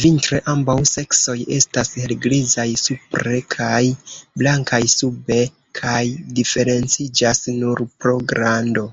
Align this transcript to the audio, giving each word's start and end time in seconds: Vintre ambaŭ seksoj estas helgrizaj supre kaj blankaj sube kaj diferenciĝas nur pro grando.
Vintre 0.00 0.36
ambaŭ 0.50 0.74
seksoj 0.90 1.34
estas 1.56 1.88
helgrizaj 2.02 2.66
supre 2.82 3.40
kaj 3.54 3.80
blankaj 4.44 4.80
sube 4.94 5.40
kaj 5.80 5.98
diferenciĝas 6.38 7.42
nur 7.58 7.84
pro 7.98 8.16
grando. 8.36 8.88